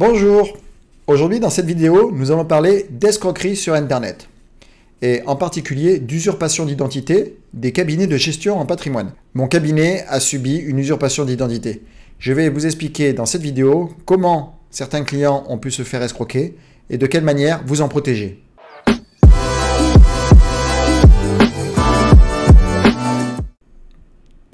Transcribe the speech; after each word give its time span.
Bonjour 0.00 0.56
Aujourd'hui 1.06 1.40
dans 1.40 1.50
cette 1.50 1.66
vidéo, 1.66 2.10
nous 2.10 2.30
allons 2.30 2.46
parler 2.46 2.86
d'escroquerie 2.88 3.54
sur 3.54 3.74
Internet 3.74 4.30
et 5.02 5.20
en 5.26 5.36
particulier 5.36 5.98
d'usurpation 5.98 6.64
d'identité 6.64 7.36
des 7.52 7.72
cabinets 7.72 8.06
de 8.06 8.16
gestion 8.16 8.58
en 8.58 8.64
patrimoine. 8.64 9.12
Mon 9.34 9.46
cabinet 9.46 10.06
a 10.08 10.18
subi 10.18 10.56
une 10.56 10.78
usurpation 10.78 11.26
d'identité. 11.26 11.82
Je 12.18 12.32
vais 12.32 12.48
vous 12.48 12.64
expliquer 12.64 13.12
dans 13.12 13.26
cette 13.26 13.42
vidéo 13.42 13.90
comment 14.06 14.58
certains 14.70 15.04
clients 15.04 15.44
ont 15.48 15.58
pu 15.58 15.70
se 15.70 15.82
faire 15.82 16.02
escroquer 16.02 16.56
et 16.88 16.96
de 16.96 17.06
quelle 17.06 17.22
manière 17.22 17.60
vous 17.66 17.82
en 17.82 17.88
protéger. 17.88 18.42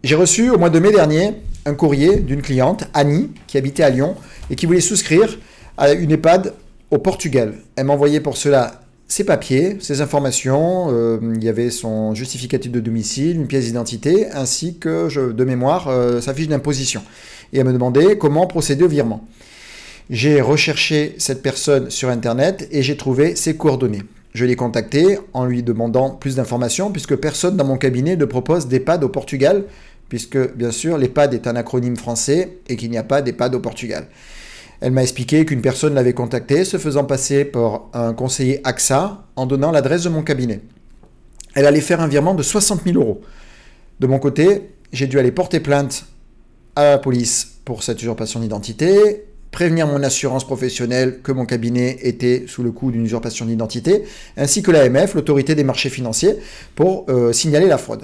J'ai 0.03 0.17
reçu 0.17 0.51
au 0.51 0.59
mois 0.59 0.71
de 0.71 0.81
mai 0.81 0.91
dernier 0.91 1.35
un 1.67 1.75
courrier 1.75 2.17
d'une 2.17 2.41
cliente, 2.41 2.85
Annie, 2.95 3.31
qui 3.47 3.59
habitait 3.59 3.83
à 3.83 3.91
Lyon 3.91 4.15
et 4.51 4.55
qui 4.55 4.65
voulait 4.65 4.81
souscrire 4.81 5.39
à 5.77 5.93
une 5.93 6.13
EHPAD 6.13 6.55
au 6.91 6.99
Portugal. 6.99 7.55
Elle 7.75 7.85
m'a 7.85 7.93
envoyé 7.93 8.21
pour 8.21 8.37
cela 8.37 8.81
ses 9.09 9.25
papiers, 9.25 9.77
ses 9.81 10.01
informations, 10.01 10.89
euh, 10.91 11.19
il 11.37 11.45
y 11.45 11.49
avait 11.49 11.71
son 11.71 12.15
justificatif 12.15 12.73
de 12.73 12.81
domicile, 12.81 13.37
une 13.37 13.47
pièce 13.47 13.67
d'identité, 13.67 14.31
ainsi 14.33 14.79
que, 14.79 15.33
de 15.33 15.45
mémoire, 15.45 15.89
euh, 15.89 16.21
sa 16.21 16.35
fiche 16.35 16.49
d'imposition. 16.49 17.03
Et 17.53 17.59
elle 17.59 17.67
me 17.67 17.73
demandait 17.73 18.19
comment 18.19 18.47
procéder 18.47 18.85
au 18.85 18.89
virement. 18.89 19.25
J'ai 20.11 20.41
recherché 20.41 21.15
cette 21.19 21.43
personne 21.43 21.91
sur 21.91 22.09
Internet 22.09 22.69
et 22.73 22.83
j'ai 22.83 22.97
trouvé 22.97 23.37
ses 23.37 23.57
coordonnées. 23.57 24.03
Je 24.35 24.45
l'ai 24.45 24.57
contacté 24.57 25.19
en 25.33 25.45
lui 25.47 25.63
demandant 25.63 26.11
plus 26.11 26.37
d'informations, 26.37 26.91
puisque 26.91 27.17
personne 27.17 27.57
dans 27.57 27.65
mon 27.65 27.79
cabinet 27.79 28.17
ne 28.17 28.25
propose 28.25 28.67
d'EHPAD 28.67 29.03
au 29.03 29.09
Portugal, 29.09 29.65
puisque 30.09 30.55
bien 30.55 30.71
sûr 30.71 30.99
l'EHPAD 30.99 31.35
est 31.35 31.47
un 31.47 31.57
acronyme 31.57 31.97
français 31.97 32.59
et 32.69 32.77
qu'il 32.77 32.91
n'y 32.91 32.99
a 32.99 33.03
pas 33.03 33.23
d'EHPAD 33.23 33.55
au 33.55 33.61
Portugal. 33.61 34.09
Elle 34.81 34.93
m'a 34.93 35.03
expliqué 35.03 35.47
qu'une 35.47 35.63
personne 35.63 35.95
l'avait 35.95 36.13
contacté, 36.13 36.65
se 36.65 36.77
faisant 36.77 37.05
passer 37.05 37.45
pour 37.45 37.91
un 37.95 38.13
conseiller 38.13 38.61
AXA 38.65 39.25
en 39.35 39.47
donnant 39.47 39.71
l'adresse 39.71 40.03
de 40.03 40.11
mon 40.11 40.23
cabinet. 40.23 40.61
Elle 41.55 41.67
allait 41.67 41.81
faire 41.81 42.01
un 42.01 42.09
virement 42.09 42.35
de 42.35 42.43
60 42.43 42.83
000 42.85 42.99
euros. 42.99 43.23
De 44.01 44.07
mon 44.07 44.19
côté, 44.19 44.75
j'ai 44.93 45.07
dû 45.07 45.19
aller 45.19 45.33
porter 45.33 45.61
plainte 45.61 46.05
à 46.75 46.85
la 46.85 46.99
police 46.99 47.55
pour 47.65 47.83
cette 47.83 48.01
usurpation 48.03 48.41
d'identité, 48.41 49.25
prévenir 49.51 49.87
mon 49.87 50.03
assurance 50.03 50.45
professionnelle 50.45 51.21
que 51.23 51.33
mon 51.33 51.47
cabinet 51.47 51.97
était 52.03 52.45
sous 52.47 52.63
le 52.63 52.73
coup 52.73 52.91
d'une 52.91 53.07
usurpation 53.07 53.47
d'identité, 53.47 54.05
ainsi 54.37 54.63
que 54.63 54.71
l'AMF, 54.71 55.15
l'autorité 55.15 55.55
des 55.55 55.65
marchés 55.65 55.89
financiers, 55.89 56.37
pour 56.75 57.07
euh, 57.09 57.33
signaler 57.33 57.67
la 57.67 57.79
fraude. 57.79 58.03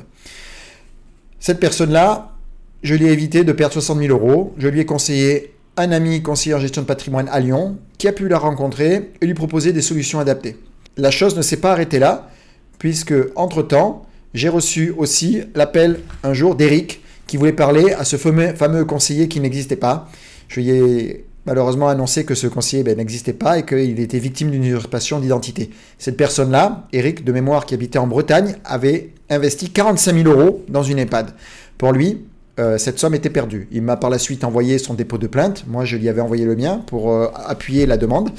Cette 1.43 1.59
personne-là, 1.59 2.37
je 2.85 2.95
lui 2.95 3.09
ai 3.09 3.11
évité 3.11 3.43
de 3.43 3.51
perdre 3.51 3.73
60 3.73 3.99
000 3.99 4.17
euros. 4.17 4.55
Je 4.59 4.69
lui 4.69 4.79
ai 4.79 4.87
conseillé 4.87 5.55
un 5.77 5.91
ami 5.91 6.23
conseiller 6.23 6.55
en 6.55 6.61
gestion 6.61 6.83
de 6.83 6.87
patrimoine 6.87 7.29
à 7.33 7.41
Lyon 7.41 7.79
qui 7.99 8.07
a 8.07 8.13
pu 8.13 8.29
la 8.29 8.39
rencontrer 8.39 9.11
et 9.21 9.27
lui 9.27 9.35
proposer 9.35 9.73
des 9.73 9.83
solutions 9.83 10.21
adaptées. 10.21 10.57
La 10.97 11.11
chose 11.11 11.37
ne 11.37 11.43
s'est 11.43 11.57
pas 11.57 11.73
arrêtée 11.73 11.99
là, 11.99 12.31
puisque 12.79 13.13
entre-temps, 13.35 14.07
j'ai 14.35 14.49
reçu 14.49 14.95
aussi 14.97 15.43
l'appel 15.57 15.99
un 16.23 16.33
jour 16.33 16.55
d'Eric 16.55 17.01
qui 17.27 17.39
voulait 17.39 17.53
parler 17.53 17.93
à 17.93 18.05
ce 18.05 18.17
fameux, 18.17 18.55
fameux 18.55 18.85
conseiller 18.85 19.27
qui 19.27 19.41
n'existait 19.41 19.75
pas. 19.75 20.09
Je 20.47 20.61
lui 20.61 20.71
ai 20.71 21.25
malheureusement 21.47 21.89
annoncé 21.89 22.25
que 22.25 22.35
ce 22.35 22.47
conseiller 22.47 22.83
ben, 22.83 22.97
n'existait 22.97 23.33
pas 23.33 23.59
et 23.59 23.65
qu'il 23.65 24.01
était 24.01 24.19
victime 24.19 24.51
d'une 24.51 24.65
usurpation 24.65 25.19
d'identité. 25.19 25.71
Cette 25.99 26.17
personne-là, 26.17 26.87
Eric 26.93 27.25
de 27.25 27.33
mémoire 27.33 27.67
qui 27.67 27.75
habitait 27.75 27.99
en 27.99 28.07
Bretagne, 28.07 28.57
avait 28.65 29.11
investi 29.31 29.71
45 29.71 30.23
000 30.23 30.29
euros 30.29 30.65
dans 30.69 30.83
une 30.83 30.99
EHPAD. 30.99 31.33
Pour 31.79 31.93
lui, 31.93 32.25
euh, 32.61 32.79
cette 32.79 32.99
somme 32.99 33.15
était 33.15 33.31
perdue. 33.31 33.67
Il 33.73 33.83
m'a 33.83 33.97
par 33.97 34.11
la 34.11 34.19
suite 34.19 34.45
envoyé 34.45 34.79
son 34.79 34.95
dépôt 34.95 35.19
de 35.19 35.27
plainte. 35.27 35.65
Moi, 35.67 35.85
je 35.85 35.97
lui 35.97 36.09
avais 36.09 36.21
envoyé 36.21 36.45
le 36.45 36.55
mien 36.55 36.83
pour 36.87 37.11
euh, 37.11 37.29
appuyer 37.35 37.87
la 37.87 37.97
demande. 37.97 38.31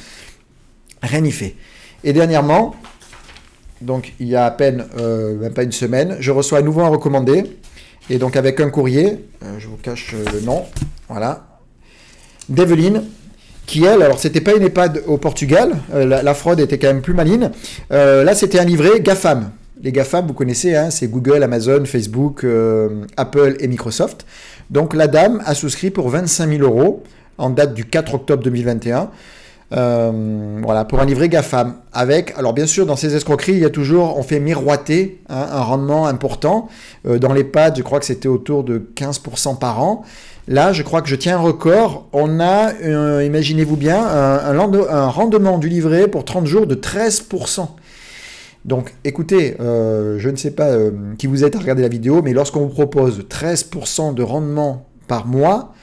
Rien 1.01 1.21
n'y 1.21 1.31
fait. 1.31 1.55
Et 2.03 2.13
dernièrement, 2.13 2.75
donc 3.81 4.13
il 4.19 4.27
y 4.27 4.35
a 4.35 4.45
à 4.45 4.51
peine, 4.51 4.85
euh, 4.97 5.38
même 5.38 5.53
pas 5.53 5.63
une 5.63 5.71
semaine, 5.71 6.17
je 6.19 6.31
reçois 6.31 6.59
à 6.59 6.61
nouveau 6.61 6.81
un 6.81 6.89
recommandé. 6.89 7.44
Et 8.09 8.17
donc 8.17 8.35
avec 8.35 8.59
un 8.59 8.69
courrier, 8.69 9.25
je 9.59 9.67
vous 9.67 9.78
cache 9.78 10.13
le 10.33 10.41
nom, 10.41 10.66
voilà, 11.07 11.53
d'Evelyne, 12.49 13.03
qui 13.65 13.85
elle, 13.85 14.01
alors 14.01 14.19
c'était 14.19 14.41
pas 14.41 14.53
une 14.53 14.63
EHPAD 14.63 15.03
au 15.07 15.17
Portugal, 15.17 15.77
la, 15.93 16.33
fraude 16.33 16.59
était 16.59 16.77
quand 16.77 16.87
même 16.87 17.01
plus 17.01 17.13
maligne. 17.13 17.49
là, 17.89 18.35
c'était 18.35 18.59
un 18.59 18.65
livret 18.65 18.99
GAFAM. 18.99 19.51
Les 19.83 19.91
GAFAM, 19.91 20.27
vous 20.27 20.33
connaissez, 20.33 20.75
hein, 20.75 20.89
c'est 20.91 21.07
Google, 21.07 21.43
Amazon, 21.43 21.83
Facebook, 21.83 22.45
euh, 22.45 23.05
Apple 23.17 23.57
et 23.59 23.67
Microsoft. 23.67 24.25
Donc 24.69 24.93
la 24.93 25.07
dame 25.07 25.43
a 25.45 25.53
souscrit 25.55 25.89
pour 25.89 26.07
25 26.07 26.49
000 26.57 26.61
euros 26.63 27.03
en 27.37 27.49
date 27.49 27.73
du 27.73 27.83
4 27.83 28.13
octobre 28.13 28.43
2021. 28.43 29.09
Euh, 29.73 30.59
voilà, 30.63 30.85
pour 30.85 31.00
un 31.00 31.06
livret 31.06 31.29
GAFAM. 31.29 31.75
Avec, 31.91 32.34
alors 32.38 32.53
bien 32.53 32.66
sûr, 32.66 32.85
dans 32.85 32.95
ces 32.95 33.16
escroqueries, 33.16 33.53
il 33.53 33.59
y 33.59 33.66
a 33.66 33.69
toujours, 33.69 34.17
on 34.17 34.23
fait 34.23 34.39
miroiter 34.39 35.22
hein, 35.29 35.47
un 35.51 35.61
rendement 35.61 36.07
important. 36.07 36.69
Euh, 37.06 37.19
dans 37.19 37.34
les 37.34 37.44
pads, 37.44 37.75
je 37.75 37.81
crois 37.81 38.00
que 38.00 38.06
c'était 38.06 38.28
autour 38.28 38.63
de 38.63 38.79
15% 38.95 39.57
par 39.57 39.81
an. 39.81 40.03
Là, 40.47 40.73
je 40.73 40.84
crois 40.84 41.01
que 41.01 41.07
je 41.07 41.16
tiens 41.16 41.38
un 41.38 41.41
record. 41.41 42.07
On 42.11 42.39
a, 42.39 42.73
imaginez-vous 43.23 43.78
bien, 43.78 44.06
un, 44.06 45.07
rendement 45.07 45.57
du 45.57 45.69
livret 45.69 46.07
pour 46.07 46.25
30 46.25 46.45
jours 46.45 46.67
de 46.67 46.75
13%. 46.75 47.67
Donc 48.66 48.94
écoutez, 49.03 49.57
euh, 49.59 50.17
je 50.19 50.29
ne 50.29 50.38
sais 50.38 50.51
pas 50.51 50.69
euh, 50.69 50.91
qui 51.17 51.28
vous 51.28 51.44
êtes 51.44 51.55
à 51.55 51.59
regarder 51.59 51.81
la 51.81 51.90
vidéo, 51.90 52.22
mais 52.22 52.34
lorsqu'on 52.34 52.61
vous 52.61 52.73
propose 52.73 53.25
13% 53.29 54.13
de 54.13 54.23
rendement 54.23 54.88
par 55.07 55.25
mois, 55.25 55.73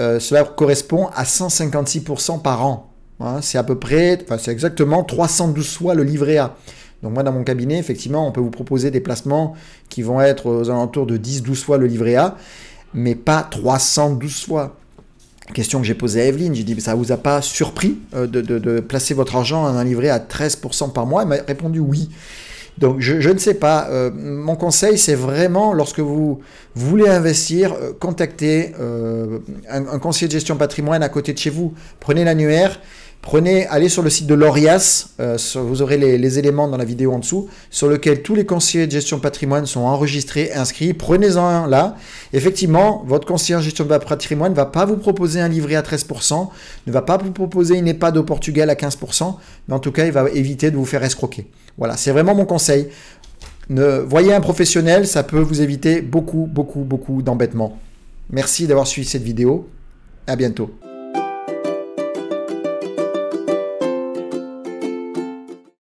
euh, 0.00 0.18
cela 0.18 0.42
correspond 0.42 1.08
à 1.14 1.22
156% 1.22 2.42
par 2.42 2.66
an. 2.66 2.93
C'est 3.40 3.58
à 3.58 3.62
peu 3.62 3.78
près, 3.78 4.18
enfin 4.22 4.38
c'est 4.38 4.50
exactement 4.50 5.04
312 5.04 5.76
fois 5.76 5.94
le 5.94 6.02
livret 6.02 6.38
A. 6.38 6.56
Donc 7.02 7.12
moi 7.14 7.22
dans 7.22 7.32
mon 7.32 7.44
cabinet, 7.44 7.78
effectivement, 7.78 8.26
on 8.26 8.32
peut 8.32 8.40
vous 8.40 8.50
proposer 8.50 8.90
des 8.90 9.00
placements 9.00 9.54
qui 9.88 10.02
vont 10.02 10.20
être 10.20 10.46
aux 10.46 10.70
alentours 10.70 11.06
de 11.06 11.16
10-12 11.16 11.64
fois 11.64 11.78
le 11.78 11.86
livret 11.86 12.16
A, 12.16 12.36
mais 12.92 13.14
pas 13.14 13.42
312 13.42 14.44
fois 14.44 14.76
question 15.52 15.80
que 15.80 15.86
j'ai 15.86 15.94
posée 15.94 16.22
à 16.22 16.24
Evelyne, 16.26 16.54
j'ai 16.54 16.62
dit, 16.62 16.80
ça 16.80 16.94
vous 16.94 17.12
a 17.12 17.16
pas 17.16 17.42
surpris 17.42 17.98
euh, 18.14 18.26
de, 18.26 18.80
placer 18.80 19.14
votre 19.14 19.36
argent 19.36 19.64
dans 19.64 19.76
un 19.76 19.84
livret 19.84 20.08
à 20.08 20.18
13% 20.18 20.92
par 20.92 21.06
mois? 21.06 21.22
Elle 21.22 21.28
m'a 21.28 21.36
répondu 21.46 21.80
oui. 21.80 22.08
Donc 22.78 22.96
je, 22.98 23.30
ne 23.30 23.38
sais 23.38 23.54
pas, 23.54 23.86
euh, 23.90 24.10
mon 24.12 24.56
conseil 24.56 24.98
c'est 24.98 25.14
vraiment 25.14 25.72
lorsque 25.72 26.00
vous 26.00 26.40
voulez 26.74 27.08
investir, 27.08 27.72
euh, 27.72 27.92
contactez 27.92 28.72
un, 29.70 29.86
un, 29.86 29.98
conseiller 30.00 30.26
de 30.26 30.32
gestion 30.32 30.56
patrimoine 30.56 31.02
à 31.02 31.08
côté 31.08 31.32
de 31.32 31.38
chez 31.38 31.50
vous, 31.50 31.74
prenez 32.00 32.24
l'annuaire, 32.24 32.80
Prenez, 33.24 33.66
allez 33.68 33.88
sur 33.88 34.02
le 34.02 34.10
site 34.10 34.26
de 34.26 34.34
l'ORIAS, 34.34 35.08
euh, 35.18 35.38
vous 35.54 35.80
aurez 35.80 35.96
les, 35.96 36.38
éléments 36.38 36.68
dans 36.68 36.76
la 36.76 36.84
vidéo 36.84 37.10
en 37.10 37.20
dessous, 37.20 37.48
sur 37.70 37.88
lequel 37.88 38.20
tous 38.20 38.34
les 38.34 38.44
conseillers 38.44 38.86
de 38.86 38.92
gestion 38.92 39.16
de 39.16 39.22
patrimoine 39.22 39.64
sont 39.64 39.80
enregistrés, 39.80 40.52
inscrits. 40.52 40.92
Prenez-en 40.92 41.42
un 41.42 41.66
là. 41.66 41.96
Effectivement, 42.34 43.02
votre 43.06 43.26
conseiller 43.26 43.56
en 43.56 43.62
gestion 43.62 43.86
de 43.86 43.96
patrimoine 43.96 44.52
ne 44.52 44.56
va 44.56 44.66
pas 44.66 44.84
vous 44.84 44.98
proposer 44.98 45.40
un 45.40 45.48
livret 45.48 45.74
à 45.74 45.80
13%, 45.80 46.48
ne 46.86 46.92
va 46.92 47.00
pas 47.00 47.16
vous 47.16 47.32
proposer 47.32 47.78
une 47.78 47.88
EHPAD 47.88 48.18
au 48.18 48.24
Portugal 48.24 48.68
à 48.68 48.74
15%, 48.74 49.36
mais 49.68 49.74
en 49.74 49.78
tout 49.78 49.90
cas, 49.90 50.04
il 50.04 50.12
va 50.12 50.28
éviter 50.28 50.70
de 50.70 50.76
vous 50.76 50.84
faire 50.84 51.02
escroquer. 51.02 51.46
Voilà, 51.78 51.96
c'est 51.96 52.10
vraiment 52.10 52.34
mon 52.34 52.44
conseil. 52.44 52.90
Ne, 53.70 54.00
voyez 54.00 54.34
un 54.34 54.42
professionnel, 54.42 55.06
ça 55.06 55.22
peut 55.22 55.40
vous 55.40 55.62
éviter 55.62 56.02
beaucoup, 56.02 56.46
beaucoup, 56.46 56.80
beaucoup 56.80 57.22
d'embêtements. 57.22 57.78
Merci 58.28 58.66
d'avoir 58.66 58.86
suivi 58.86 59.08
cette 59.08 59.22
vidéo. 59.22 59.66
À 60.26 60.36
bientôt. 60.36 60.70